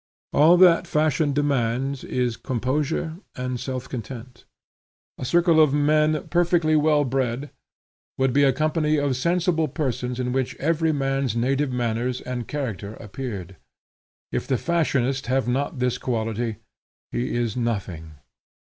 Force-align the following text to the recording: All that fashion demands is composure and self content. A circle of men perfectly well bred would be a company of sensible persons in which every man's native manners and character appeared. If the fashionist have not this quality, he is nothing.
All 0.33 0.57
that 0.57 0.87
fashion 0.87 1.31
demands 1.31 2.03
is 2.03 2.35
composure 2.35 3.19
and 3.35 3.59
self 3.59 3.87
content. 3.87 4.45
A 5.19 5.23
circle 5.25 5.59
of 5.61 5.75
men 5.75 6.27
perfectly 6.29 6.75
well 6.75 7.03
bred 7.05 7.51
would 8.17 8.33
be 8.33 8.43
a 8.43 8.51
company 8.51 8.97
of 8.97 9.15
sensible 9.15 9.67
persons 9.67 10.19
in 10.19 10.31
which 10.33 10.55
every 10.55 10.91
man's 10.91 11.35
native 11.35 11.71
manners 11.71 12.19
and 12.21 12.47
character 12.47 12.95
appeared. 12.95 13.57
If 14.31 14.47
the 14.47 14.57
fashionist 14.57 15.27
have 15.27 15.47
not 15.47 15.77
this 15.77 15.99
quality, 15.99 16.55
he 17.11 17.35
is 17.35 17.55
nothing. 17.55 18.13